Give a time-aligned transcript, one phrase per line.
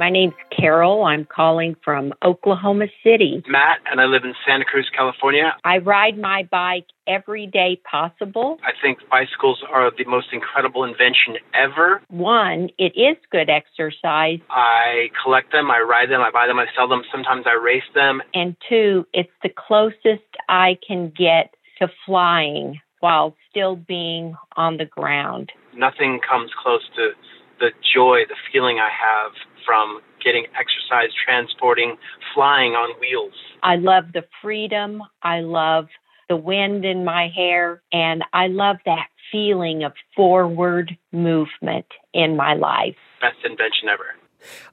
[0.00, 1.04] My name's Carol.
[1.04, 3.42] I'm calling from Oklahoma City.
[3.46, 5.54] Matt, and I live in Santa Cruz, California.
[5.62, 8.56] I ride my bike every day possible.
[8.64, 12.00] I think bicycles are the most incredible invention ever.
[12.08, 14.38] One, it is good exercise.
[14.48, 17.82] I collect them, I ride them, I buy them, I sell them, sometimes I race
[17.94, 18.22] them.
[18.32, 24.86] And two, it's the closest I can get to flying while still being on the
[24.86, 25.52] ground.
[25.76, 27.10] Nothing comes close to
[27.58, 29.32] the joy, the feeling I have
[29.64, 31.96] from getting exercise, transporting,
[32.34, 33.34] flying on wheels.
[33.62, 35.02] I love the freedom.
[35.22, 35.88] I love
[36.28, 37.82] the wind in my hair.
[37.92, 42.96] And I love that feeling of forward movement in my life.
[43.20, 44.19] Best invention ever.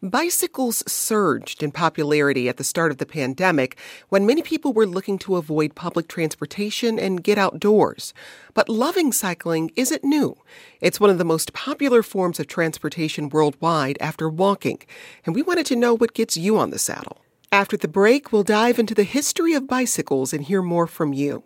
[0.02, 3.77] Bicycles surged in popularity at the start of the pandemic
[4.09, 8.13] when many people were looking to avoid public transportation and get outdoors.
[8.53, 10.38] But loving cycling isn't new.
[10.81, 14.80] It's one of the most popular forms of transportation worldwide after walking,
[15.25, 17.22] and we wanted to know what gets you on the saddle.
[17.58, 21.41] After the break, we'll dive into the history of bicycles and hear more from you.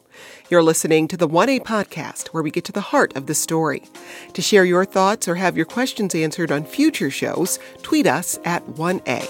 [0.50, 3.84] You're listening to the 1A podcast, where we get to the heart of the story.
[4.34, 8.62] To share your thoughts or have your questions answered on future shows, tweet us at
[8.66, 9.26] 1A.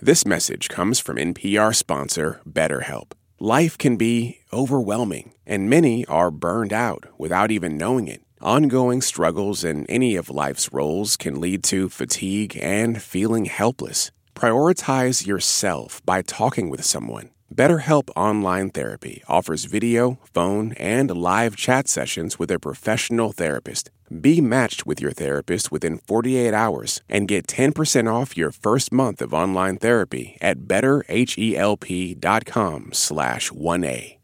[0.00, 3.12] This message comes from NPR sponsor BetterHelp.
[3.38, 8.22] Life can be overwhelming, and many are burned out without even knowing it.
[8.42, 14.10] Ongoing struggles in any of life's roles can lead to fatigue and feeling helpless.
[14.34, 17.30] Prioritize yourself by talking with someone.
[17.54, 23.92] BetterHelp Online Therapy offers video, phone, and live chat sessions with a professional therapist.
[24.20, 29.22] Be matched with your therapist within 48 hours and get 10% off your first month
[29.22, 34.21] of online therapy at betterhelp.com slash 1A.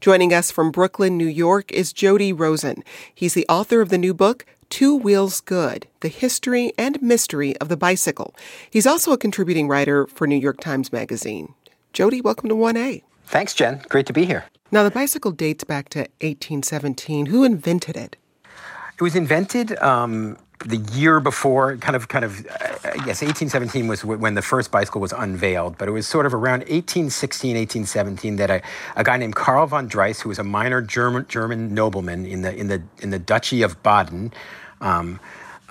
[0.00, 2.84] Joining us from Brooklyn, New York is Jody Rosen.
[3.12, 7.68] He's the author of the new book, Two Wheels Good The History and Mystery of
[7.68, 8.32] the Bicycle.
[8.70, 11.52] He's also a contributing writer for New York Times Magazine.
[11.92, 13.02] Jody, welcome to 1A.
[13.26, 13.82] Thanks, Jen.
[13.88, 14.44] Great to be here.
[14.70, 17.26] Now, the bicycle dates back to 1817.
[17.26, 18.16] Who invented it?
[18.94, 24.04] It was invented um, the year before, kind of, kind of, uh, guess 1817 was
[24.04, 28.50] when the first bicycle was unveiled, but it was sort of around 1816, 1817 that
[28.50, 28.62] a,
[28.96, 32.54] a guy named Karl von Drais, who was a minor German, German nobleman in the,
[32.54, 34.32] in, the, in the Duchy of Baden,
[34.80, 35.20] um,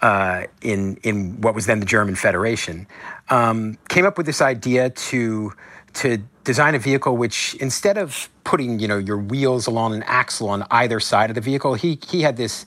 [0.01, 2.87] uh, in, in what was then the German Federation,
[3.29, 5.51] um, came up with this idea to,
[5.95, 10.49] to design a vehicle which, instead of putting, you know, your wheels along an axle
[10.49, 12.65] on either side of the vehicle, he, he had this,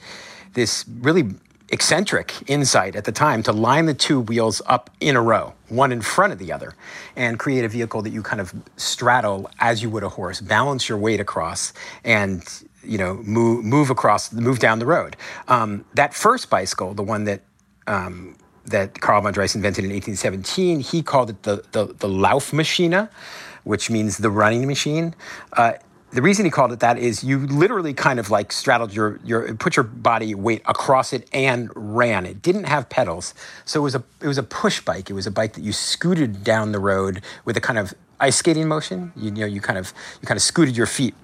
[0.53, 1.31] this really
[1.71, 5.93] eccentric insight at the time to line the two wheels up in a row, one
[5.93, 6.75] in front of the other,
[7.17, 10.89] and create a vehicle that you kind of straddle as you would a horse, balance
[10.89, 11.73] your weight across,
[12.05, 15.17] and you know move move across, move down the road.
[15.49, 17.43] Um, that first bicycle, the one that
[17.87, 23.09] um, that Karl von Drais invented in 1817, he called it the the, the Laufmaschine,
[23.65, 25.15] which means the running machine.
[25.53, 25.75] Uh,
[26.12, 29.54] the reason he called it that is you literally kind of like straddled your your
[29.54, 32.26] put your body weight across it and ran.
[32.26, 33.34] It didn't have pedals,
[33.65, 35.10] so it was a it was a push bike.
[35.10, 38.37] It was a bike that you scooted down the road with a kind of ice
[38.37, 39.12] skating motion.
[39.16, 41.15] You, you know, you kind of you kind of scooted your feet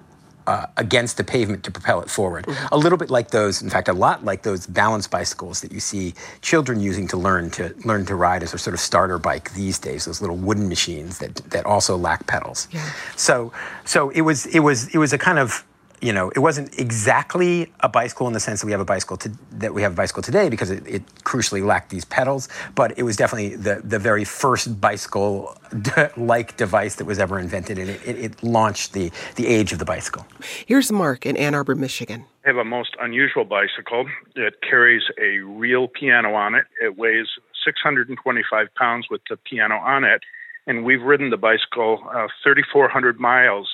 [0.47, 2.45] uh, against the pavement to propel it forward.
[2.45, 2.73] Mm-hmm.
[2.73, 5.79] A little bit like those, in fact, a lot like those balance bicycles that you
[5.79, 9.53] see children using to learn to learn to ride as a sort of starter bike
[9.53, 10.05] these days.
[10.05, 12.67] Those little wooden machines that that also lack pedals.
[12.71, 12.89] Yeah.
[13.15, 13.51] So
[13.85, 15.65] so it was it was it was a kind of
[16.01, 19.17] you know, it wasn't exactly a bicycle in the sense that we have a bicycle
[19.17, 22.97] to, that we have a bicycle today because it, it, crucially lacked these pedals, but
[22.97, 28.01] it was definitely the, the very first bicycle-like device that was ever invented, and it,
[28.05, 30.25] it, it launched the, the age of the bicycle.
[30.65, 32.25] Here's Mark in Ann Arbor, Michigan.
[32.45, 34.05] I have a most unusual bicycle.
[34.35, 36.65] It carries a real piano on it.
[36.81, 37.27] It weighs
[37.65, 40.21] 625 pounds with the piano on it,
[40.65, 43.67] and we've ridden the bicycle uh, 3,400 miles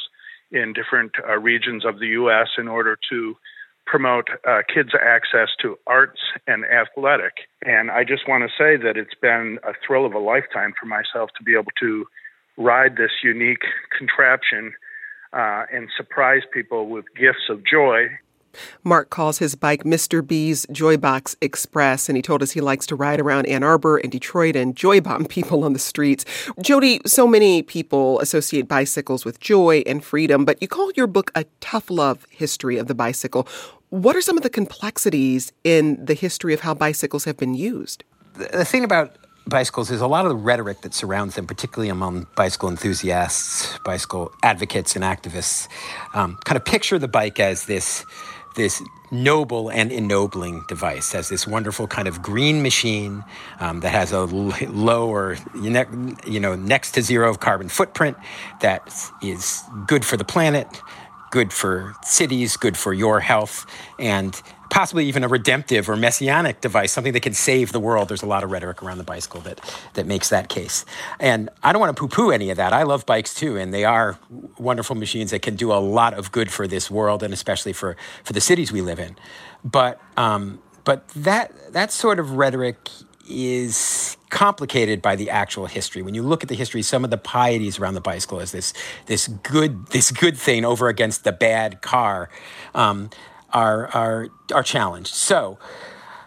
[0.54, 2.48] in different uh, regions of the U.S.
[2.58, 3.36] in order to
[3.86, 7.34] promote uh, kids' access to arts and athletic.
[7.66, 10.86] And I just want to say that it's been a thrill of a lifetime for
[10.86, 12.06] myself to be able to
[12.58, 13.64] ride this unique
[13.98, 14.74] contraption
[15.34, 18.08] uh, and surprise people with gifts of joy
[18.84, 20.26] Mark calls his bike Mr.
[20.26, 24.12] B's Joybox Express, and he told us he likes to ride around Ann Arbor and
[24.12, 26.26] Detroit and joy bomb people on the streets.
[26.62, 31.32] Jody, so many people associate bicycles with joy and freedom, but you call your book
[31.36, 33.48] a tough love history of the bicycle.
[33.90, 38.04] What are some of the complexities in the history of how bicycles have been used?
[38.34, 39.16] The thing about
[39.48, 44.32] bicycles is a lot of the rhetoric that surrounds them, particularly among bicycle enthusiasts, bicycle
[44.42, 45.68] advocates, and activists,
[46.14, 48.06] um, kind of picture the bike as this
[48.56, 53.24] this noble and ennobling device as this wonderful kind of green machine
[53.60, 58.18] um, that has a lower, you know next to zero carbon footprint
[58.62, 60.82] that is good for the planet
[61.34, 63.66] good for cities, good for your health,
[63.98, 64.40] and
[64.74, 68.10] possibly even a redemptive or messianic device, something that can save the world.
[68.10, 69.62] There's a lot of rhetoric around the bicycle that,
[69.94, 70.84] that makes that case.
[71.20, 72.74] And I don't want to poo poo any of that.
[72.74, 74.18] I love bikes too, and they are
[74.58, 77.96] wonderful machines that can do a lot of good for this world and especially for,
[78.24, 79.16] for the cities we live in.
[79.64, 82.90] But, um, but that, that sort of rhetoric
[83.30, 86.02] is complicated by the actual history.
[86.02, 88.74] When you look at the history, some of the pieties around the bicycle as this
[89.06, 92.30] this good this good thing over against the bad car
[92.76, 93.12] um,
[93.54, 95.14] are are are challenged.
[95.14, 95.58] So.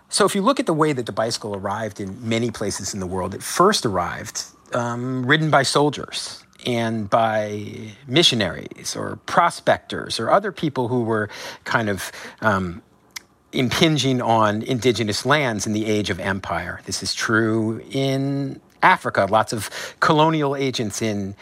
[0.08, 3.00] So, if you look at the way that the bicycle arrived in many places in
[3.00, 10.30] the world, it first arrived um, ridden by soldiers and by missionaries or prospectors or
[10.30, 11.28] other people who were
[11.64, 12.82] kind of um,
[13.52, 16.80] impinging on indigenous lands in the age of empire.
[16.84, 19.26] This is true in Africa.
[19.30, 19.70] Lots of
[20.00, 21.34] colonial agents in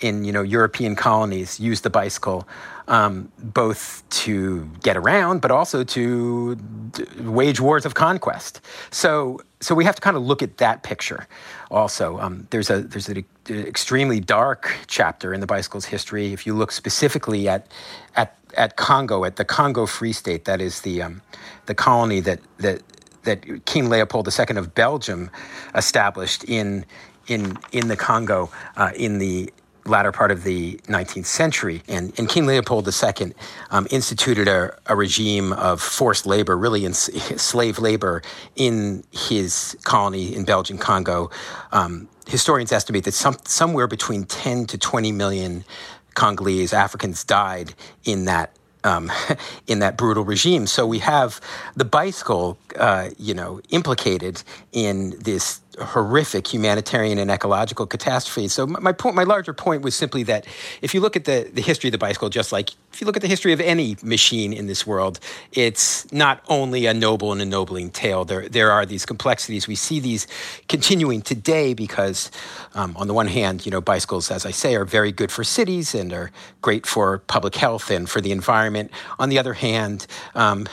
[0.00, 2.46] in you know European colonies used the bicycle
[2.88, 8.60] um, both to get around, but also to d- wage wars of conquest.
[8.90, 11.26] So so we have to kind of look at that picture.
[11.70, 16.32] Also, um, there's a there's an extremely dark chapter in the bicycle's history.
[16.32, 17.68] If you look specifically at
[18.16, 21.22] at at Congo, at the Congo Free State, that is the um,
[21.66, 22.82] the colony that that
[23.22, 25.30] that King Leopold II of Belgium
[25.74, 26.84] established in
[27.26, 29.52] in in the Congo uh, in the
[29.86, 31.82] latter part of the 19th century.
[31.88, 33.32] And, and King Leopold II
[33.70, 38.22] um, instituted a, a, regime of forced labor, really in, slave labor,
[38.56, 41.30] in his colony in Belgian Congo.
[41.72, 45.64] Um, historians estimate that some, somewhere between 10 to 20 million
[46.14, 47.74] Congolese Africans died
[48.04, 48.54] in that
[48.84, 49.12] um,
[49.66, 50.66] in that brutal regime.
[50.66, 51.40] So we have
[51.76, 54.42] the bicycle, uh, you know, implicated
[54.72, 58.48] in this horrific humanitarian and ecological catastrophe.
[58.48, 60.46] So my point, my larger point was simply that
[60.82, 63.16] if you look at the, the history of the bicycle, just like if you look
[63.16, 65.20] at the history of any machine in this world,
[65.52, 68.24] it's not only a noble and ennobling tale.
[68.24, 69.68] There, there are these complexities.
[69.68, 70.26] We see these
[70.68, 72.30] continuing today because,
[72.74, 75.44] um, on the one hand, you know, bicycles, as I say, are very good for
[75.44, 76.30] cities and are
[76.62, 78.90] great for public health and for the environment.
[79.18, 80.68] On the other hand, um,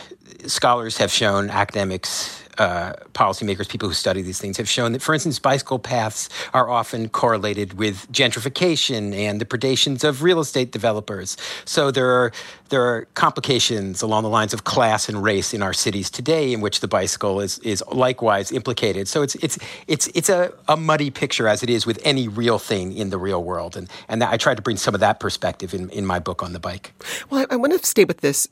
[0.45, 5.13] scholars have shown, academics uh, policymakers, people who study these things, have shown that, for
[5.13, 11.37] instance, bicycle paths are often correlated with gentrification and the predations of real estate developers.
[11.65, 12.31] So there are
[12.69, 16.61] there are complications along the lines of class and race in our cities today, in
[16.61, 19.07] which the bicycle is is likewise implicated.
[19.07, 22.59] So it's it's it's it's a, a muddy picture as it is with any real
[22.59, 25.73] thing in the real world, and and I tried to bring some of that perspective
[25.73, 26.93] in in my book on the bike.
[27.29, 28.47] Well, I, I want to stay with this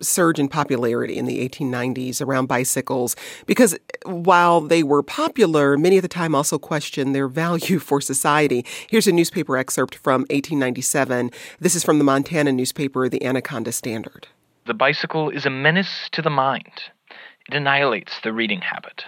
[0.00, 6.02] surge in popularity in the 1890s around bicycles because while they were popular, many at
[6.02, 8.64] the time also questioned their value for society.
[8.88, 11.30] Here's a newspaper excerpt from 1897.
[11.58, 14.28] This is from the Montana newspaper, The Anaconda Standard.
[14.66, 16.90] The bicycle is a menace to the mind.
[17.48, 19.04] It annihilates the reading habit.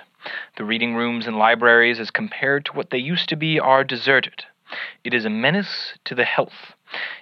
[0.57, 4.45] The reading rooms and libraries, as compared to what they used to be, are deserted.
[5.05, 6.75] It is a menace to the health.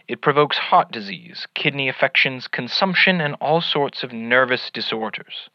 [0.08, 5.48] It provokes heart disease, kidney affections, consumption, and all sorts of nervous disorders.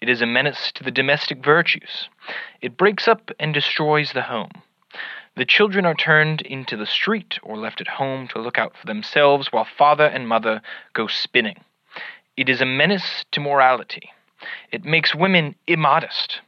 [0.00, 2.08] It is a menace to the domestic virtues.
[2.60, 4.62] It breaks up and destroys the home.
[5.38, 8.86] The children are turned into the street or left at home to look out for
[8.86, 10.62] themselves while father and mother
[10.94, 11.62] go spinning.
[12.36, 14.10] It is a menace to morality.
[14.72, 16.40] It makes women immodest.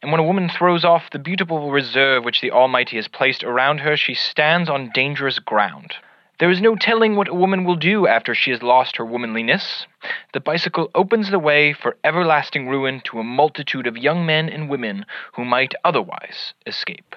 [0.00, 3.80] And when a woman throws off the beautiful reserve which the Almighty has placed around
[3.80, 5.96] her, she stands on dangerous ground.
[6.38, 9.86] There is no telling what a woman will do after she has lost her womanliness.
[10.32, 14.70] The bicycle opens the way for everlasting ruin to a multitude of young men and
[14.70, 17.14] women who might otherwise escape.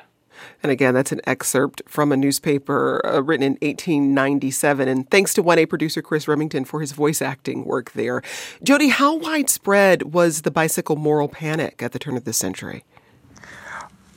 [0.63, 4.87] And again, that's an excerpt from a newspaper uh, written in 1897.
[4.87, 8.21] And thanks to 1A producer Chris Remington for his voice acting work there.
[8.63, 12.83] Jody, how widespread was the bicycle moral panic at the turn of the century?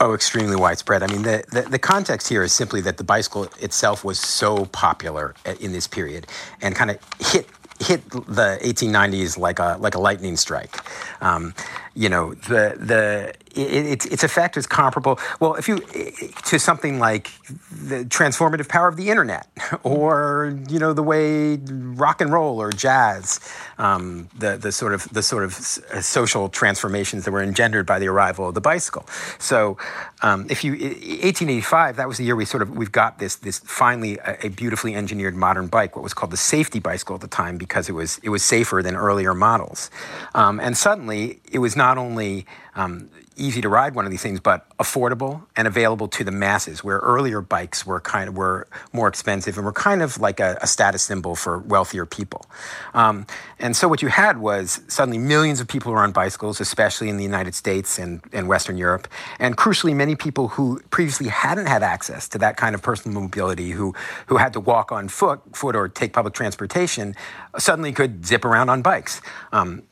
[0.00, 1.02] Oh, extremely widespread.
[1.02, 4.66] I mean, the, the, the, context here is simply that the bicycle itself was so
[4.66, 6.26] popular in this period
[6.60, 7.48] and kind of hit
[7.80, 10.76] hit the 1890s like a like a lightning strike.
[11.22, 11.54] Um,
[11.94, 15.18] you know, the the it, its its effect is comparable.
[15.38, 17.30] Well, if you to something like
[17.70, 19.46] the transformative power of the internet,
[19.84, 23.40] or you know, the way rock and roll or jazz,
[23.78, 28.08] um, the the sort of the sort of social transformations that were engendered by the
[28.08, 29.06] arrival of the bicycle.
[29.38, 29.78] So,
[30.22, 33.60] um, if you 1885, that was the year we sort of we've got this this
[33.60, 37.28] finally a, a beautifully engineered modern bike, what was called the safety bicycle at the
[37.28, 39.90] time, because it was it was safer than earlier models,
[40.34, 44.40] um, and suddenly it was not only um, easy to ride one of these things,
[44.40, 46.82] but affordable and available to the masses.
[46.82, 50.58] Where earlier bikes were kind of were more expensive and were kind of like a,
[50.62, 52.46] a status symbol for wealthier people.
[52.94, 53.26] Um,
[53.58, 57.16] and so what you had was suddenly millions of people were on bicycles, especially in
[57.16, 61.82] the United States and, and Western Europe, and crucially, many people who previously hadn't had
[61.82, 63.94] access to that kind of personal mobility, who
[64.26, 67.14] who had to walk on foot, foot or take public transportation,
[67.58, 69.20] suddenly could zip around on bikes.
[69.52, 69.82] Um,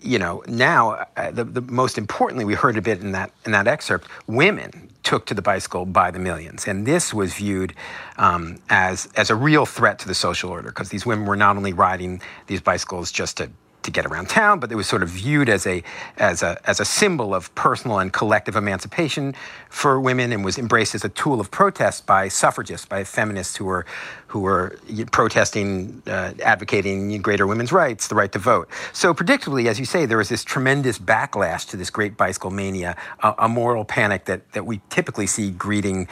[0.00, 3.52] you know, now uh, the, the most importantly, we heard a bit in that in
[3.52, 4.08] that excerpt.
[4.26, 7.74] Women took to the bicycle by the millions, and this was viewed
[8.16, 11.56] um, as as a real threat to the social order because these women were not
[11.56, 13.50] only riding these bicycles just to
[13.88, 15.82] to get around town, but it was sort of viewed as a
[16.18, 19.34] as a as a symbol of personal and collective emancipation
[19.70, 23.64] for women, and was embraced as a tool of protest by suffragists, by feminists who
[23.64, 23.86] were
[24.28, 24.78] who were
[25.10, 28.68] protesting, uh, advocating greater women's rights, the right to vote.
[28.92, 32.94] So, predictably, as you say, there was this tremendous backlash to this great bicycle mania,
[33.22, 36.08] a, a moral panic that that we typically see greeting,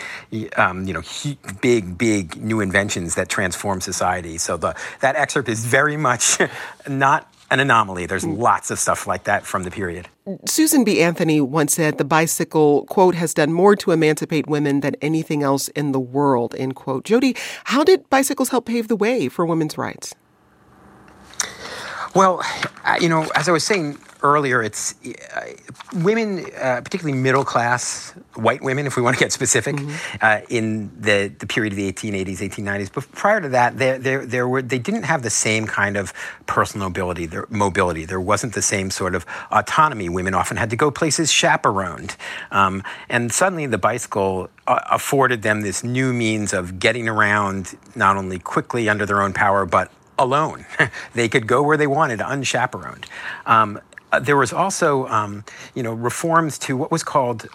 [0.56, 4.38] um, you know, he, big big new inventions that transform society.
[4.38, 6.38] So the that excerpt is very much
[6.88, 8.07] not an anomaly.
[8.07, 8.38] There's mm.
[8.38, 10.09] lots of stuff like that from the period.
[10.47, 11.00] Susan B.
[11.00, 15.69] Anthony once said the bicycle, quote, has done more to emancipate women than anything else
[15.69, 17.05] in the world, end quote.
[17.05, 20.15] Jody, how did bicycles help pave the way for women's rights?
[22.15, 22.43] Well,
[23.00, 23.99] you know, as I was saying
[24.33, 25.52] earlier, it's uh,
[25.95, 30.16] women, uh, particularly middle class white women, if we want to get specific, mm-hmm.
[30.21, 32.92] uh, in the, the period of the 1880s, 1890s.
[32.92, 36.12] But prior to that, there, there, there were, they didn't have the same kind of
[36.47, 37.26] personal mobility.
[37.26, 38.04] There, mobility.
[38.04, 40.09] There wasn't the same sort of autonomy.
[40.09, 42.16] Women often had to go places chaperoned.
[42.50, 48.16] Um, and suddenly the bicycle uh, afforded them this new means of getting around not
[48.16, 50.66] only quickly under their own power, but alone.
[51.14, 53.06] they could go where they wanted, unchaperoned.
[53.45, 53.80] Um,
[54.21, 55.45] there was also, um,
[55.75, 57.47] you know, reforms to what was called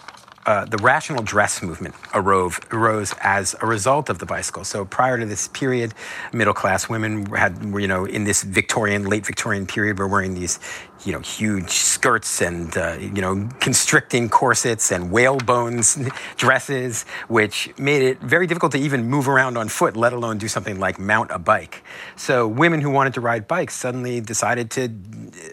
[0.46, 4.64] uh, the rational dress movement arose, arose as a result of the bicycle.
[4.64, 5.94] So prior to this period,
[6.34, 10.60] middle class women had, you know, in this Victorian, late Victorian period, were wearing these,
[11.06, 16.00] you know, huge skirts and, uh, you know, constricting corsets and whalebones
[16.38, 20.48] dresses, which made it very difficult to even move around on foot, let alone do
[20.48, 21.84] something like mount a bike.
[22.16, 24.90] So women who wanted to ride bikes suddenly decided to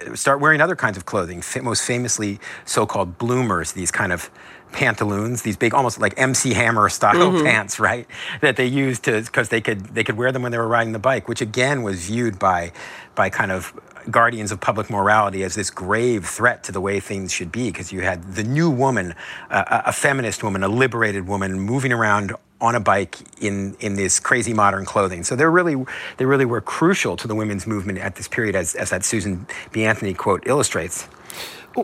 [0.07, 4.30] uh, start wearing other kinds of clothing, most famously so-called bloomers, these kind of
[4.72, 7.44] pantaloons, these big, almost like MC Hammer style mm-hmm.
[7.44, 8.06] pants, right?
[8.40, 10.92] That they used to because they could they could wear them when they were riding
[10.92, 12.72] the bike, which again was viewed by
[13.14, 13.72] by kind of
[14.10, 17.92] guardians of public morality as this grave threat to the way things should be because
[17.92, 19.14] you had the new woman,
[19.50, 24.18] uh, a feminist woman, a liberated woman moving around on a bike in in this
[24.18, 25.25] crazy modern clothing.
[25.25, 25.84] So they really
[26.16, 29.46] they really were crucial to the women's movement at this period, as as that Susan
[29.72, 29.84] B.
[29.84, 31.08] Anthony quote illustrates.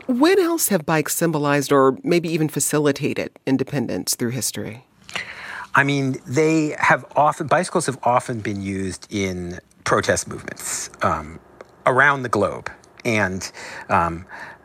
[0.06, 4.86] When else have bikes symbolized or maybe even facilitated independence through history?
[5.74, 11.40] I mean, they have often, bicycles have often been used in protest movements um,
[11.86, 12.70] around the globe.
[13.04, 13.50] And
[13.88, 14.24] um,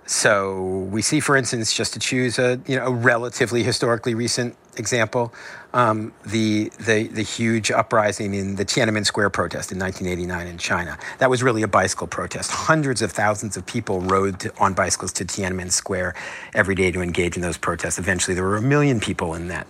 [0.10, 4.56] so we see, for instance, just to choose a, you know, a relatively historically recent
[4.76, 5.32] example,
[5.72, 10.98] um, the, the, the huge uprising in the Tiananmen Square protest in 1989 in China.
[11.20, 12.50] That was really a bicycle protest.
[12.50, 16.16] Hundreds of thousands of people rode to, on bicycles to Tiananmen Square
[16.56, 18.00] every day to engage in those protests.
[18.00, 19.68] Eventually, there were a million people in that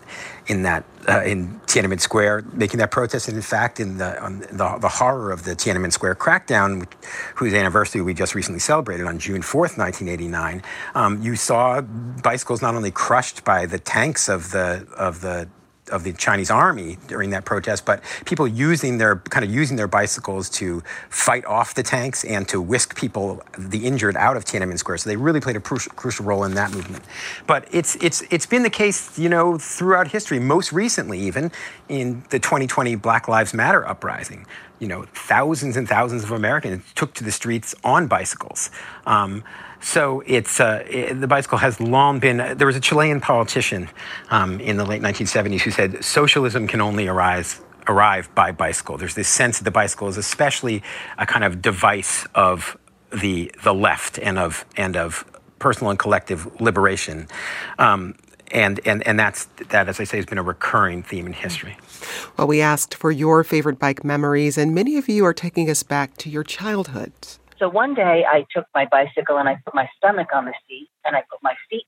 [0.48, 3.28] in that uh, in Tiananmen Square making that protest.
[3.28, 6.90] And in fact, in the, the, the horror of the Tiananmen Square crackdown, which,
[7.36, 10.64] whose anniversary we just recently celebrated on June 4th, 1989,
[10.96, 15.48] um, you saw bicycles not only crushed by the tanks of the of the
[15.90, 19.88] of the Chinese army during that protest, but people using their kind of using their
[19.88, 24.78] bicycles to fight off the tanks and to whisk people, the injured, out of Tiananmen
[24.78, 24.98] Square.
[24.98, 27.04] So they really played a crucial, role in that movement.
[27.48, 30.40] But it's it's it's been the case, you know, throughout history.
[30.40, 31.52] Most recently, even
[31.88, 34.46] in the 2020 Black Lives Matter uprising,
[34.80, 38.70] you know, thousands and thousands of Americans took to the streets on bicycles.
[39.06, 39.44] Um,
[39.82, 42.38] so it's uh, it, the bicycle has long been.
[42.58, 43.90] There was a Chilean politician
[44.30, 48.98] um, in the late 1970s who said socialism can only arise arrive by bicycle.
[48.98, 50.84] There's this sense that the bicycle is especially
[51.18, 52.78] a kind of device of
[53.12, 55.26] the the left and of and of
[55.60, 57.28] personal and collective liberation.
[57.78, 58.16] Um,
[58.52, 61.78] and, and, and that's that, as I say, has been a recurring theme in history.
[62.38, 65.84] Well, we asked for your favorite bike memories, and many of you are taking us
[65.84, 67.12] back to your childhood.
[67.58, 70.90] So one day I took my bicycle and I put my stomach on the seat
[71.04, 71.86] and I put my feet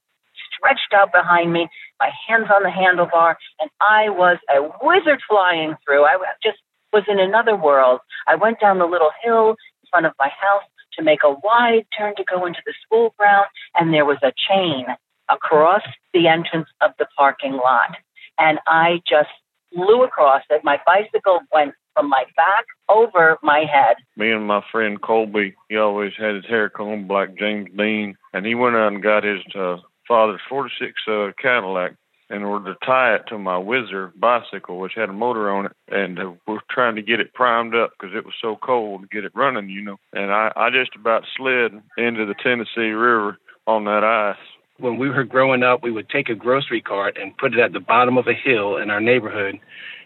[0.62, 1.68] stretched out behind me,
[2.00, 6.04] my hands on the handlebar, and I was a wizard flying through.
[6.04, 6.58] I just
[6.94, 8.00] was in another world.
[8.28, 10.64] I went down the little hill in front of my house
[10.98, 14.34] to make a wide turn to go into the school ground, and there was a
[14.50, 14.86] chain
[15.30, 17.96] across the entrance of the parking lot.
[18.38, 19.30] And I just
[19.74, 20.62] flew across it.
[20.64, 23.98] My bicycle went from my back over my head.
[24.16, 28.46] Me and my friend Colby, he always had his hair combed like James Dean, and
[28.46, 31.94] he went out and got his uh, father's 46 uh, Cadillac
[32.30, 35.74] in order to tie it to my Whizzer bicycle, which had a motor on it,
[35.90, 39.08] and uh, we're trying to get it primed up because it was so cold to
[39.08, 39.98] get it running, you know.
[40.14, 43.38] And I, I just about slid into the Tennessee River
[43.68, 44.38] on that ice.
[44.82, 47.72] When we were growing up, we would take a grocery cart and put it at
[47.72, 49.60] the bottom of a hill in our neighborhood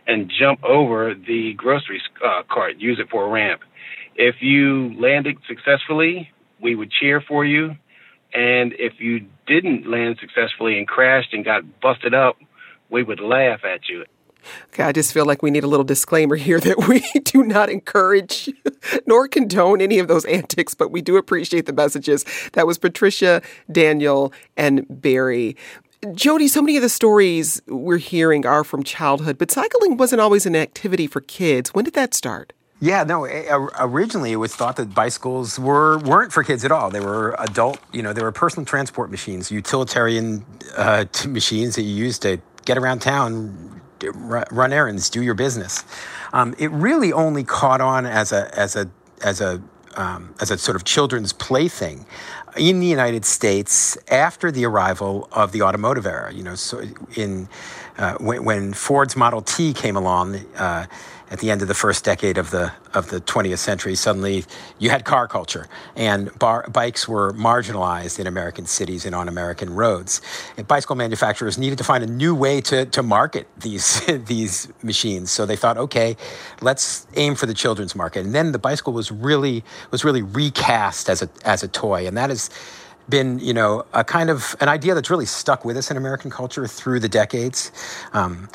[0.05, 3.61] and jump over the grocery uh, cart, use it for a ramp.
[4.15, 6.29] If you landed successfully,
[6.61, 7.77] we would cheer for you.
[8.33, 12.35] And if you didn't land successfully and crashed and got busted up,
[12.89, 14.03] we would laugh at you.
[14.67, 17.69] Okay, I just feel like we need a little disclaimer here that we do not
[17.69, 18.49] encourage
[19.05, 22.25] nor condone any of those antics, but we do appreciate the messages.
[22.53, 25.55] That was Patricia, Daniel, and Barry.
[26.13, 30.45] Jody, so many of the stories we're hearing are from childhood, but cycling wasn't always
[30.45, 31.73] an activity for kids.
[31.73, 32.53] When did that start?
[32.81, 33.25] Yeah, no.
[33.79, 36.89] Originally, it was thought that bicycles were weren't for kids at all.
[36.89, 37.79] They were adult.
[37.93, 42.77] You know, they were personal transport machines, utilitarian uh, machines that you used to get
[42.77, 45.83] around town, run errands, do your business.
[46.33, 48.89] Um, it really only caught on as a as a
[49.23, 49.61] as a
[49.95, 52.05] um, as a sort of children's plaything
[52.57, 56.33] in the United States after the arrival of the automotive era.
[56.33, 56.83] You know, so
[57.15, 57.47] in
[57.97, 60.35] uh, when, when, Ford's Model T came along.
[60.55, 60.85] Uh,
[61.31, 64.45] at the end of the first decade of the of the 20th century, suddenly
[64.79, 69.73] you had car culture, and bar, bikes were marginalized in American cities and on American
[69.73, 70.21] roads.
[70.57, 75.31] And bicycle manufacturers needed to find a new way to to market these these machines.
[75.31, 76.15] So they thought, okay,
[76.61, 78.25] let's aim for the children's market.
[78.25, 82.15] And then the bicycle was really was really recast as a as a toy, and
[82.17, 82.49] that is
[83.09, 86.31] been, you know, a kind of an idea that's really stuck with us in American
[86.31, 87.71] culture through the decades.
[88.13, 88.49] Um,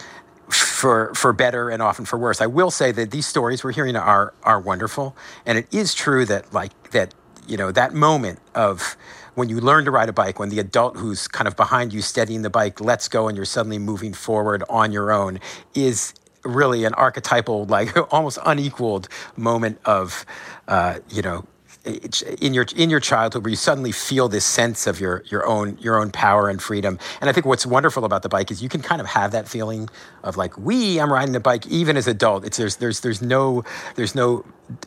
[0.80, 2.40] for for better and often for worse.
[2.40, 5.14] I will say that these stories we're hearing are are wonderful,
[5.44, 7.14] and it is true that like that
[7.46, 8.96] you know that moment of
[9.34, 12.02] when you learn to ride a bike, when the adult who's kind of behind you
[12.02, 15.38] steadying the bike lets go and you're suddenly moving forward on your own
[15.74, 16.14] is
[16.44, 20.24] really an archetypal, like almost unequaled moment of,
[20.68, 21.44] uh, you know,
[21.84, 25.78] in your in your childhood where you suddenly feel this sense of your your own
[25.80, 26.98] your own power and freedom.
[27.20, 29.48] And I think what's wonderful about the bike is you can kind of have that
[29.48, 29.88] feeling
[30.22, 32.44] of like we I'm riding a bike even as adult.
[32.44, 33.64] It's there's there's there's no
[33.94, 34.44] there's no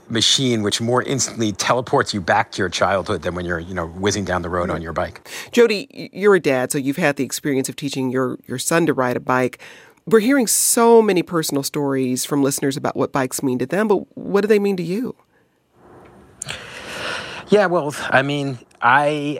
[0.07, 3.87] machine which more instantly teleports you back to your childhood than when you're you know
[3.87, 5.27] whizzing down the road on your bike.
[5.51, 8.93] Jody, you're a dad, so you've had the experience of teaching your your son to
[8.93, 9.59] ride a bike.
[10.05, 14.17] We're hearing so many personal stories from listeners about what bikes mean to them, but
[14.17, 15.15] what do they mean to you?
[17.53, 19.39] Yeah, well, I mean, I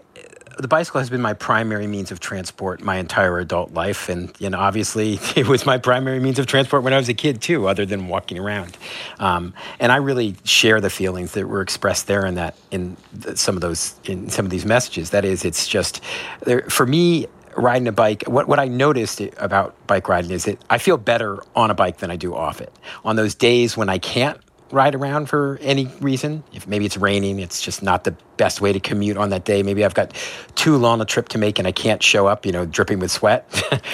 [0.60, 4.52] the bicycle has been my primary means of transport my entire adult life, and you
[4.52, 7.68] know, obviously, it was my primary means of transport when I was a kid too,
[7.68, 8.78] other than walking around.
[9.18, 12.98] Um, and I really share the feelings that were expressed there in that in
[13.34, 15.10] some of those in some of these messages.
[15.10, 16.00] That is, it's just
[16.44, 17.26] there, for me
[17.58, 21.42] riding a bike, what, what I noticed about bike riding is that I feel better
[21.56, 22.72] on a bike than I do off it.
[23.06, 24.40] On those days when I can't
[24.74, 26.44] ride around for any reason.
[26.52, 29.64] If maybe it's raining, it's just not the best way to commute on that day.
[29.64, 30.14] Maybe I've got
[30.56, 33.12] too long a trip to make and I can't show up, you know, dripping with
[33.12, 33.46] sweat.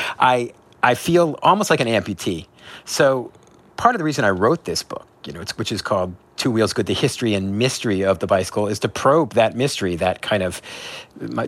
[0.20, 2.48] I I feel almost like an amputee.
[2.86, 3.32] So
[3.76, 6.72] part of the reason I wrote this book, you know, which is called Two Wheels
[6.72, 10.42] Good, the history and mystery of the bicycle, is to probe that mystery, that kind
[10.42, 10.62] of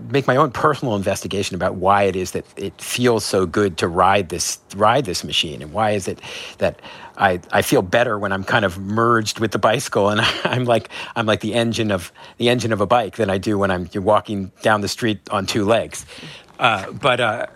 [0.09, 3.87] make my own personal investigation about why it is that it feels so good to
[3.87, 6.19] ride this ride this machine, and why is it
[6.57, 6.81] that
[7.21, 10.89] I, I feel better when I'm kind of merged with the bicycle, and I'm like
[11.15, 13.87] I'm like the engine of the engine of a bike than I do when I'm
[13.93, 16.05] walking down the street on two legs.
[16.59, 17.47] Uh, but uh,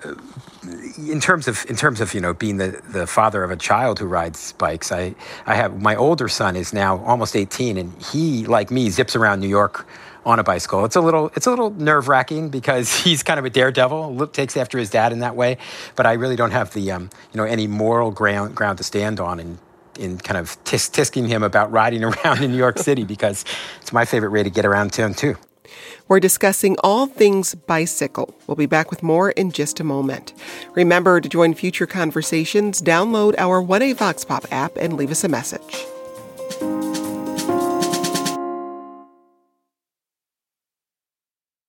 [0.97, 3.99] in terms of in terms of you know being the, the father of a child
[3.99, 5.15] who rides bikes, I
[5.47, 9.39] I have my older son is now almost 18, and he like me zips around
[9.39, 9.87] New York
[10.25, 10.85] on a bicycle.
[10.85, 14.57] It's a little it's a little nerve wracking because he's kind of a daredevil, takes
[14.57, 15.57] after his dad in that way.
[15.95, 19.19] But I really don't have the um, you know any moral ground ground to stand
[19.19, 19.59] on in
[19.97, 23.45] in kind of tisk tisking him about riding around in New York City because
[23.81, 25.35] it's my favorite way to get around town too.
[26.07, 28.35] We're discussing all things bicycle.
[28.45, 30.33] We'll be back with more in just a moment.
[30.73, 35.27] Remember to join future conversations, download our 1A Vox Pop app, and leave us a
[35.27, 35.85] message.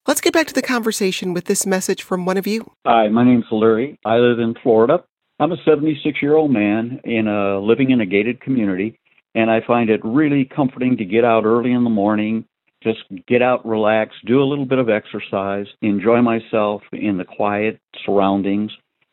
[0.07, 2.71] Let's get back to the conversation with this message from one of you.
[2.87, 3.99] Hi, my name's Larry.
[4.05, 5.03] I live in Florida.
[5.41, 9.01] I'm a 76 year old man in a living in a gated community,
[9.35, 12.45] and I find it really comforting to get out early in the morning,
[12.85, 17.81] just get out, relax, do a little bit of exercise, enjoy myself in the quiet
[18.05, 18.71] surroundings,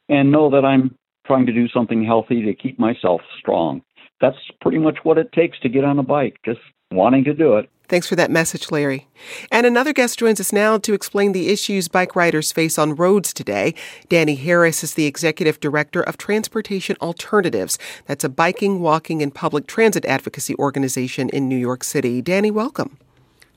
[0.09, 3.81] and know that I'm trying to do something healthy to keep myself strong.
[4.21, 6.59] That's pretty much what it takes to get on a bike, just
[6.95, 7.69] wanting to do it.
[7.89, 9.07] Thanks for that message, Larry.
[9.51, 13.33] And another guest joins us now to explain the issues bike riders face on roads
[13.33, 13.75] today.
[14.09, 17.77] Danny Harris is the executive director of Transportation Alternatives.
[18.05, 22.21] That's a biking, walking, and public transit advocacy organization in New York City.
[22.21, 22.97] Danny, welcome.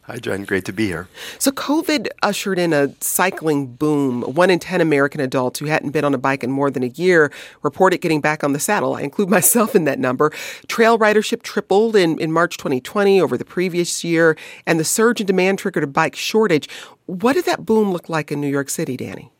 [0.06, 0.44] Hi, Jen.
[0.44, 1.08] Great to be here.
[1.40, 4.22] So, COVID ushered in a cycling boom.
[4.22, 6.88] One in 10 American adults who hadn't been on a bike in more than a
[6.88, 8.94] year reported getting back on the saddle.
[8.94, 10.30] I include myself in that number.
[10.68, 15.26] Trail ridership tripled in, in March 2020 over the previous year, and the surge in
[15.26, 16.68] demand triggered a bike shortage.
[17.06, 19.32] What did that boom look like in New York City, Danny?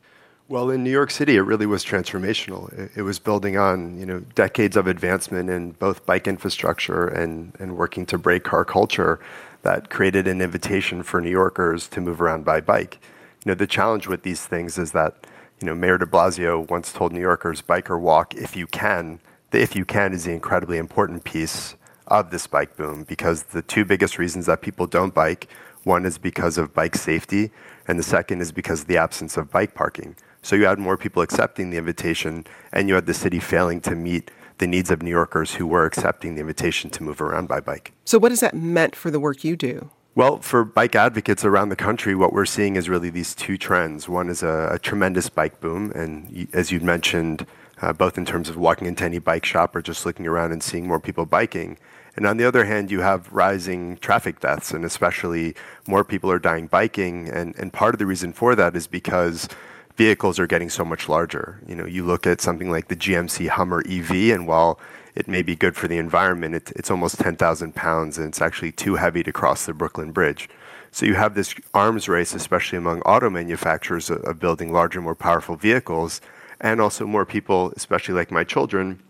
[0.49, 2.73] Well, in New York City, it really was transformational.
[2.77, 7.53] It, it, was building on, you know, decades of advancement in both bike infrastructure and,
[7.61, 9.21] and working to break car culture
[9.67, 13.01] that created an invitation for New Yorkers to move around by bike.
[13.45, 15.27] You know, the challenge with these things is that,
[15.61, 19.19] you know, Mayor de Blasio once told New Yorkers, bike or walk if you can.
[19.51, 21.75] The if you can is the incredibly important piece
[22.07, 25.49] of this bike boom because the two biggest reasons that people don't bike,
[25.83, 27.51] one is because of bike safety,
[27.89, 30.15] and the second is because of the absence of bike parking.
[30.43, 33.97] So you had more people accepting the invitation, and you had the city failing to
[33.97, 37.61] meet the needs of New Yorkers who were accepting the invitation to move around by
[37.61, 37.93] bike.
[38.05, 39.91] So, what has that meant for the work you do?
[40.15, 44.09] Well, for bike advocates around the country, what we're seeing is really these two trends.
[44.09, 47.47] One is a, a tremendous bike boom, and as you mentioned,
[47.83, 50.63] uh, both in terms of walking into any bike shop or just looking around and
[50.63, 51.77] seeing more people biking.
[52.17, 55.55] And on the other hand, you have rising traffic deaths, and especially
[55.87, 57.29] more people are dying biking.
[57.29, 59.49] And, and part of the reason for that is because
[59.97, 61.61] vehicles are getting so much larger.
[61.67, 64.79] You know, you look at something like the GMC Hummer EV, and while
[65.15, 68.73] it may be good for the environment, it, it's almost 10,000 pounds, and it's actually
[68.73, 70.49] too heavy to cross the Brooklyn Bridge.
[70.93, 75.15] So you have this arms race, especially among auto manufacturers, of, of building larger, more
[75.15, 76.21] powerful vehicles,
[76.61, 79.03] and also more people, especially like my children,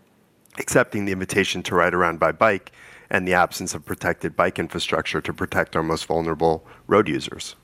[0.57, 2.71] accepting the invitation to ride around by bike
[3.09, 7.55] and the absence of protected bike infrastructure to protect our most vulnerable road users.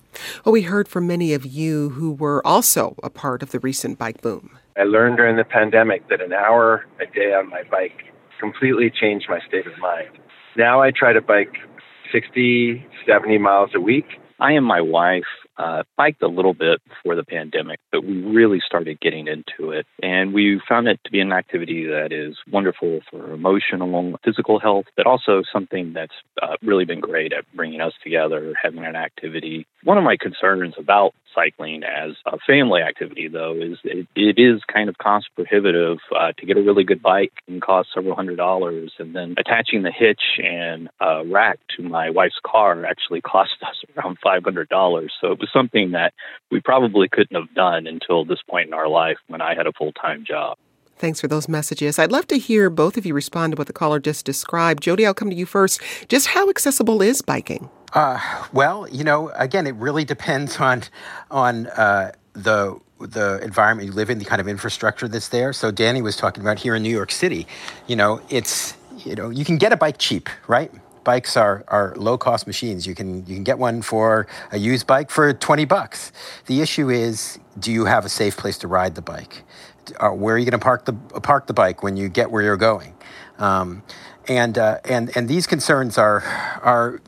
[0.45, 3.97] Well, we heard from many of you who were also a part of the recent
[3.97, 4.57] bike boom.
[4.77, 8.03] I learned during the pandemic that an hour a day on my bike
[8.39, 10.09] completely changed my state of mind.
[10.57, 11.55] Now I try to bike
[12.11, 14.05] 60, 70 miles a week.
[14.39, 15.23] I and my wife
[15.57, 19.85] uh, biked a little bit before the pandemic, but we really started getting into it.
[20.01, 24.85] And we found it to be an activity that is wonderful for emotional, physical health,
[24.97, 29.67] but also something that's uh, really been great at bringing us together, having an activity.
[29.83, 34.61] One of my concerns about cycling as a family activity, though, is it, it is
[34.71, 38.37] kind of cost prohibitive uh, to get a really good bike and cost several hundred
[38.37, 43.51] dollars, and then attaching the hitch and uh, rack to my wife's car actually cost
[43.61, 45.11] us around five hundred dollars.
[45.19, 46.13] So it was something that
[46.51, 49.73] we probably couldn't have done until this point in our life when I had a
[49.73, 50.57] full time job.
[50.97, 51.99] Thanks for those messages.
[51.99, 54.83] I'd love to hear both of you respond to what the caller just described.
[54.83, 55.81] Jody, I'll come to you first.
[56.07, 57.69] Just how accessible is biking?
[57.93, 58.19] Uh,
[58.53, 60.83] well, you know, again, it really depends on
[61.29, 65.51] on uh, the the environment you live in, the kind of infrastructure that's there.
[65.51, 67.47] So Danny was talking about here in New York City.
[67.87, 68.75] You know, it's
[69.05, 70.71] you know you can get a bike cheap, right?
[71.03, 72.87] Bikes are, are low cost machines.
[72.87, 76.11] You can you can get one for a used bike for 20 bucks.
[76.47, 79.43] The issue is do you have a safe place to ride the bike?
[79.99, 82.57] Where are you going to park the park the bike when you get where you're
[82.57, 82.95] going?
[83.37, 83.83] Um,
[84.27, 86.21] and uh, and and these concerns are
[86.61, 87.01] are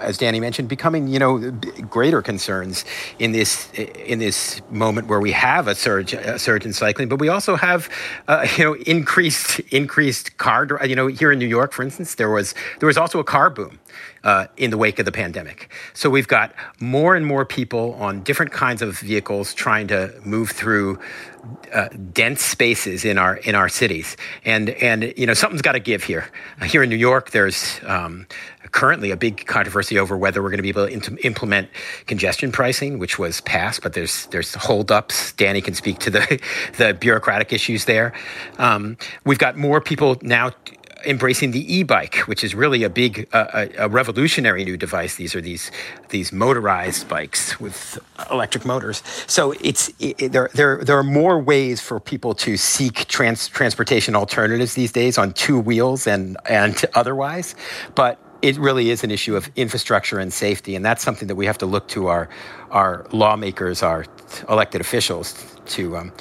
[0.00, 1.38] as Danny mentioned, becoming you know
[1.88, 2.84] greater concerns
[3.18, 7.18] in this in this moment where we have a surge a surge in cycling, but
[7.18, 7.88] we also have
[8.28, 10.68] uh, you know increased increased car.
[10.84, 13.50] You know, here in New York, for instance, there was there was also a car
[13.50, 13.78] boom
[14.24, 15.72] uh, in the wake of the pandemic.
[15.94, 20.50] So we've got more and more people on different kinds of vehicles trying to move
[20.50, 20.98] through
[21.72, 25.80] uh, dense spaces in our in our cities, and and you know something's got to
[25.80, 26.30] give here.
[26.60, 28.26] Uh, here in New York, there's um,
[28.70, 31.68] currently a big controversy over whether we're going to be able to implement
[32.06, 35.32] congestion pricing, which was passed, but there's there's holdups.
[35.32, 36.40] Danny can speak to the
[36.78, 38.12] the bureaucratic issues there.
[38.58, 40.52] Um, we've got more people now
[41.04, 45.16] embracing the e-bike, which is really a big, uh, a, a, revolutionary new device.
[45.16, 45.70] These are these
[46.08, 47.98] these motorized bikes with
[48.30, 49.02] electric motors.
[49.26, 54.14] So it's it, there there there are more ways for people to seek trans, transportation
[54.14, 57.54] alternatives these days on two wheels and and otherwise,
[57.94, 58.18] but.
[58.42, 61.58] It really is an issue of infrastructure and safety, and that's something that we have
[61.58, 62.28] to look to our
[62.72, 64.04] our lawmakers, our
[64.48, 65.36] elected officials,
[65.66, 66.12] to um,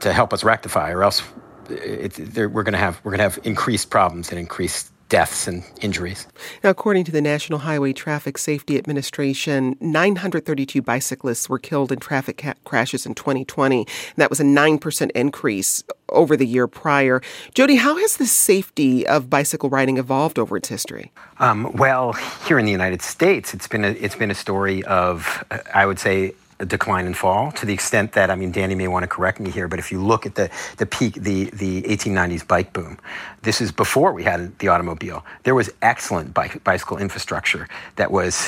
[0.00, 1.22] to help us rectify, or else
[1.70, 6.26] we're going to have we're going to have increased problems and increased deaths and injuries.
[6.64, 12.38] Now, according to the National Highway Traffic Safety Administration, 932 bicyclists were killed in traffic
[12.38, 13.78] ca- crashes in 2020.
[13.80, 17.20] And that was a 9% increase over the year prior.
[17.54, 21.12] Jody, how has the safety of bicycle riding evolved over its history?
[21.38, 22.12] Um, well,
[22.46, 25.98] here in the United States, it's been a, it's been a story of, I would
[25.98, 26.34] say,
[26.66, 27.52] decline and fall.
[27.52, 29.90] To the extent that I mean Danny may want to correct me here, but if
[29.92, 32.98] you look at the the peak the the 1890s bike boom,
[33.42, 35.24] this is before we had the automobile.
[35.44, 38.46] There was excellent bike, bicycle infrastructure that was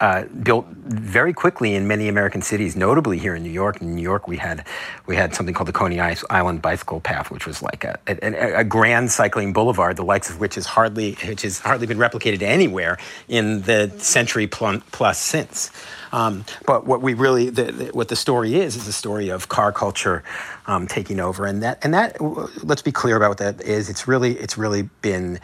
[0.00, 3.80] uh, built very quickly in many American cities, notably here in New York.
[3.80, 4.66] In New York, we had
[5.06, 8.64] we had something called the Coney Island Bicycle Path, which was like a, a, a
[8.64, 12.98] grand cycling boulevard, the likes of which has hardly which has hardly been replicated anywhere
[13.28, 15.70] in the century plus since.
[16.12, 19.48] Um, but what we really, the, the, what the story is, is a story of
[19.48, 20.22] car culture
[20.66, 22.20] um, taking over, and that, and that,
[22.64, 23.88] let's be clear about what that is.
[23.88, 25.38] It's really, it's really been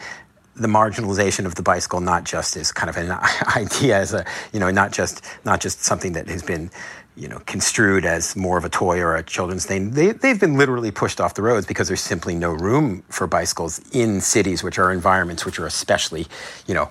[0.55, 3.11] the marginalization of the bicycle, not just as kind of an
[3.55, 6.69] idea, as a, you know, not just, not just something that has been
[7.15, 9.91] you know, construed as more of a toy or a children's thing.
[9.91, 13.79] They, they've been literally pushed off the roads because there's simply no room for bicycles
[13.91, 16.25] in cities, which are environments which are especially,
[16.65, 16.89] you know,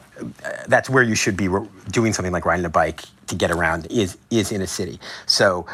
[0.69, 1.49] that's where you should be
[1.91, 5.01] doing something like riding a bike to get around is is in a city.
[5.27, 5.67] So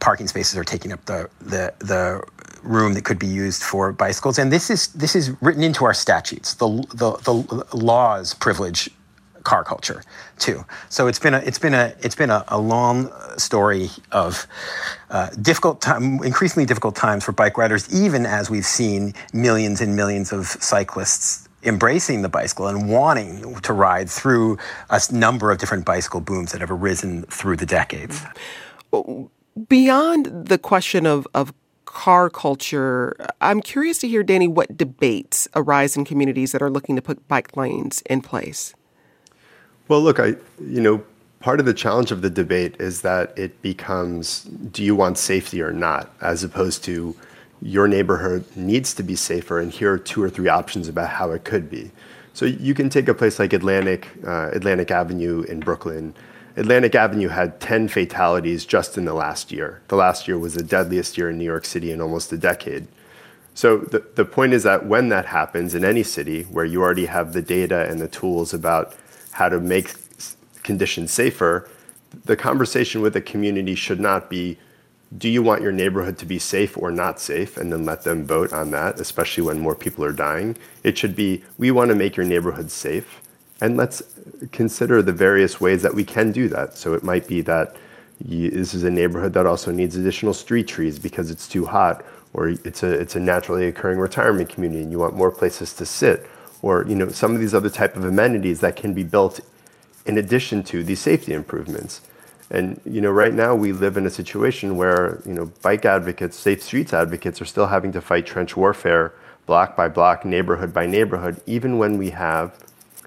[0.00, 2.22] parking spaces are taking up the the the
[2.62, 5.94] room that could be used for bicycles and this is this is written into our
[5.94, 8.90] statutes the the, the laws privilege
[9.42, 10.02] car culture
[10.38, 10.64] too.
[10.88, 14.46] So it's been a it's been a it's been a, a long story of
[15.10, 19.96] uh, difficult time, increasingly difficult times for bike riders, even as we've seen millions and
[19.96, 24.56] millions of cyclists embracing the bicycle and wanting to ride through
[24.88, 28.24] a number of different bicycle booms that have arisen through the decades.
[29.68, 31.52] Beyond the question of, of
[31.84, 36.94] car culture, I'm curious to hear, Danny, what debates arise in communities that are looking
[36.96, 38.74] to put bike lanes in place.
[39.88, 41.02] Well, look, I you know
[41.40, 45.60] part of the challenge of the debate is that it becomes do you want safety
[45.60, 47.16] or not, as opposed to
[47.60, 51.32] your neighborhood needs to be safer, and here are two or three options about how
[51.32, 51.90] it could be.
[52.34, 56.14] So you can take a place like Atlantic uh, Atlantic Avenue in Brooklyn.
[56.56, 59.82] Atlantic Avenue had 10 fatalities just in the last year.
[59.88, 62.88] The last year was the deadliest year in New York City in almost a decade.
[63.54, 67.06] So the, the point is that when that happens in any city where you already
[67.06, 68.96] have the data and the tools about
[69.32, 69.94] how to make
[70.62, 71.68] conditions safer,
[72.24, 74.58] the conversation with the community should not be
[75.18, 78.24] do you want your neighborhood to be safe or not safe and then let them
[78.24, 81.96] vote on that especially when more people are dying it should be we want to
[81.96, 83.20] make your neighborhood safe
[83.60, 84.02] and let's
[84.52, 87.76] consider the various ways that we can do that so it might be that
[88.26, 92.04] you, this is a neighborhood that also needs additional street trees because it's too hot
[92.32, 95.86] or it's a it's a naturally occurring retirement community and you want more places to
[95.86, 96.26] sit
[96.62, 99.40] or you know some of these other type of amenities that can be built
[100.06, 102.00] in addition to these safety improvements.
[102.50, 106.36] And you know, right now we live in a situation where you know bike advocates,
[106.36, 109.12] safe streets advocates, are still having to fight trench warfare,
[109.46, 112.58] block by block, neighborhood by neighborhood, even when we have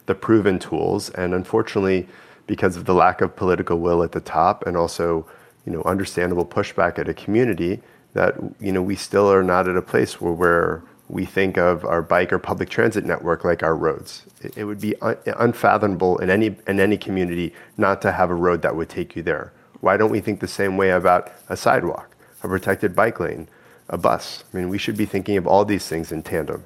[0.05, 1.09] the proven tools.
[1.11, 2.07] And unfortunately,
[2.47, 5.25] because of the lack of political will at the top, and also
[5.65, 7.81] you know understandable pushback at a community,
[8.13, 12.01] that you know we still are not at a place where we think of our
[12.01, 14.23] bike or public transit network like our roads.
[14.41, 18.35] It, it would be un- unfathomable in any in any community not to have a
[18.35, 19.53] road that would take you there.
[19.81, 23.47] Why don't we think the same way about a sidewalk, a protected bike lane,
[23.89, 24.43] a bus?
[24.53, 26.63] I mean, we should be thinking of all these things in tandem.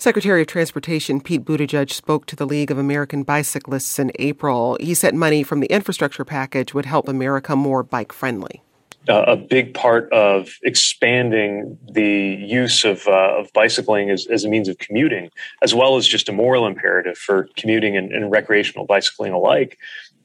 [0.00, 4.78] Secretary of Transportation Pete Buttigieg spoke to the League of American Bicyclists in April.
[4.80, 8.62] He said money from the infrastructure package would help America more bike friendly
[9.08, 14.68] a big part of expanding the use of, uh, of bicycling as, as a means
[14.68, 15.30] of commuting,
[15.62, 19.78] as well as just a moral imperative for commuting and, and recreational bicycling alike,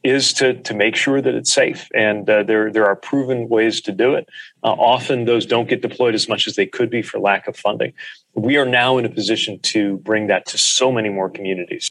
[0.04, 1.88] is to, to make sure that it's safe.
[1.96, 4.28] And uh, there, there are proven ways to do it.
[4.64, 7.58] Uh, often those don't get deployed as much as they could be for lack of
[7.58, 7.94] funding.
[8.36, 11.90] We are now in a position to bring that to so many more communities.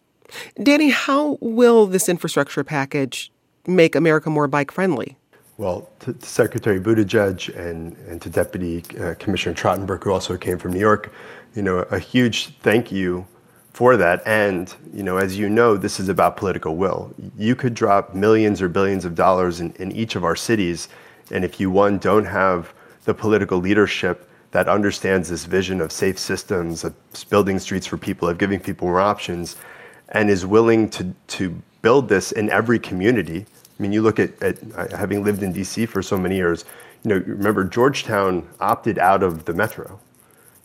[0.62, 3.32] Danny, how will this infrastructure package
[3.66, 5.16] make America more bike friendly?
[5.56, 10.58] Well, to, to Secretary Buttigieg and, and to Deputy uh, Commissioner Trottenberg, who also came
[10.58, 11.12] from New York,
[11.54, 13.26] you know, a huge thank you
[13.72, 14.22] for that.
[14.26, 17.14] And, you know, as you know, this is about political will.
[17.38, 20.88] You could drop millions or billions of dollars in, in each of our cities.
[21.30, 26.16] And if you, one, don't have the political leadership that understands this vision of safe
[26.16, 26.94] systems, of
[27.28, 29.56] building streets for people, of giving people more options,
[30.10, 33.44] and is willing to, to build this in every community.
[33.44, 36.64] I mean, you look at, at uh, having lived in DC for so many years,
[37.02, 39.98] you know, remember Georgetown opted out of the metro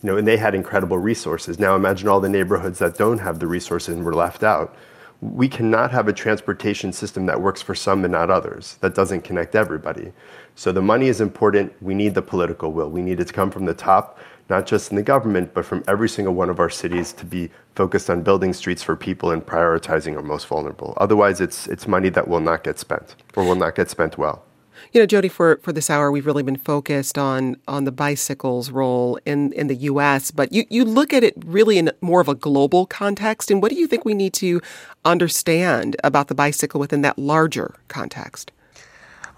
[0.02, 1.58] you know, and they had incredible resources.
[1.58, 4.74] Now imagine all the neighborhoods that don't have the resources and were left out.
[5.20, 8.78] We cannot have a transportation system that works for some and not others.
[8.80, 10.12] That doesn't connect everybody.
[10.54, 11.72] So the money is important.
[11.82, 12.90] We need the political will.
[12.90, 15.84] We need it to come from the top, not just in the government, but from
[15.86, 19.44] every single one of our cities to be focused on building streets for people and
[19.44, 20.94] prioritizing our most vulnerable.
[20.96, 24.44] Otherwise, it's, it's money that will not get spent or will not get spent well.
[24.92, 28.72] You know, Jody, for, for this hour, we've really been focused on on the bicycle's
[28.72, 32.28] role in, in the U.S., but you, you look at it really in more of
[32.28, 33.52] a global context.
[33.52, 34.60] And what do you think we need to
[35.04, 38.50] understand about the bicycle within that larger context?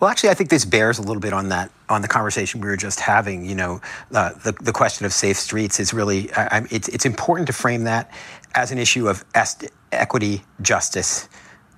[0.00, 2.68] Well, actually, I think this bears a little bit on that on the conversation we
[2.68, 3.44] were just having.
[3.44, 3.80] You know,
[4.12, 7.84] uh, the the question of safe streets is really I, it's it's important to frame
[7.84, 8.10] that
[8.54, 11.28] as an issue of est- equity, justice.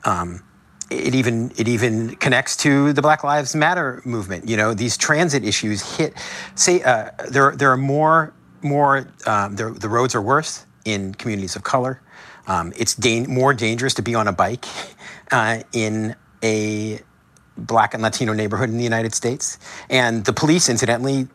[0.05, 0.43] Um,
[0.91, 4.49] it even it even connects to the Black Lives Matter movement.
[4.49, 6.15] You know, these transit issues hit.
[6.55, 11.57] Say uh, there there are more more um, the, the roads are worse in communities
[11.57, 12.01] of color.
[12.47, 14.67] Um, it's da- more dangerous to be on a bike
[15.31, 17.01] uh, in a
[17.57, 21.29] black and Latino neighborhood in the United States, and the police, incidentally,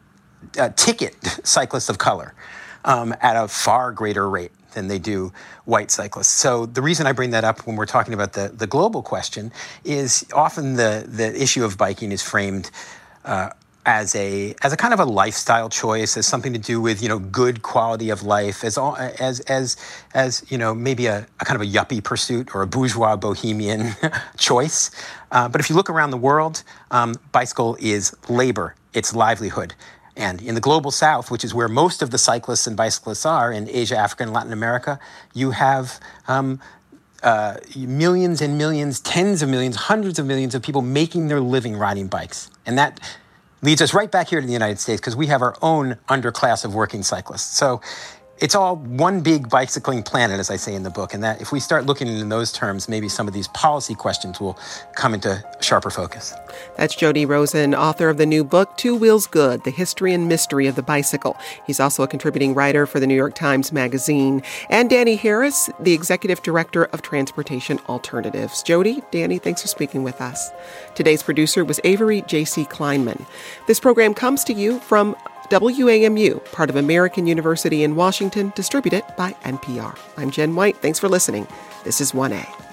[0.60, 2.34] uh, ticket cyclists of color
[2.86, 5.32] um, at a far greater rate than they do
[5.66, 6.30] white cyclists.
[6.30, 9.52] So the reason I bring that up when we're talking about the, the global question
[9.84, 12.72] is often the, the issue of biking is framed
[13.26, 13.50] uh,
[13.86, 17.10] as a as a kind of a lifestyle choice, as something to do with you
[17.10, 19.78] know good quality of life, as all, as as
[20.14, 23.96] as you know maybe a, a kind of a yuppie pursuit or a bourgeois bohemian
[24.38, 24.92] choice.
[25.32, 29.74] Uh, but if you look around the world, um, bicycle is labor, it's livelihood.
[30.20, 33.54] And in the global south, which is where most of the cyclists and bicyclists are
[33.54, 35.00] in Asia, Africa, and Latin America,
[35.34, 36.60] you have um,
[37.24, 41.78] uh, millions and millions, tens of millions, hundreds of millions of people making their living
[41.78, 42.52] riding bikes.
[42.66, 43.00] And that
[43.62, 46.66] leads us right back here to the United States because we have our own underclass
[46.66, 47.56] of working cyclists.
[47.58, 47.80] So
[48.42, 51.14] it's all one big bicycling planet, as I say in the book.
[51.14, 54.40] And that if we start looking in those terms, maybe some of these policy questions
[54.40, 54.58] will
[54.96, 56.34] come into sharper focus.
[56.78, 60.68] That's Jody Rosen, author of the new book, Two Wheels Good The History and Mystery
[60.68, 61.38] of the Bicycle.
[61.68, 64.42] He's also a contributing writer for the New York Times Magazine.
[64.70, 68.64] And Danny Harris, the executive director of Transportation Alternatives.
[68.64, 70.50] Jody, Danny, thanks for speaking with us.
[70.96, 72.66] Today's producer was Avery J.C.
[72.66, 73.26] Kleinman.
[73.68, 75.16] This program comes to you from
[75.50, 79.98] WAMU, part of American University in Washington, distributed by NPR.
[80.18, 80.78] I'm Jen White.
[80.78, 81.48] Thanks for listening.
[81.84, 82.69] This is 1A.